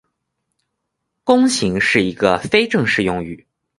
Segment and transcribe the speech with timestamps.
[1.23, 3.45] 弓形是一个非正式用语。